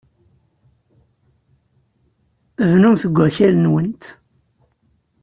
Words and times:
Bnumt 2.71 3.03
deg 3.07 3.13
wakal-nwent. 3.17 4.03